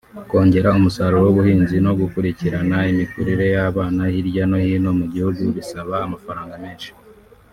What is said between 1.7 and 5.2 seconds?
no gukurikirana imikurire y’abana hirya no hino mu